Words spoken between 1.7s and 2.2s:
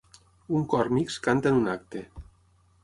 acte.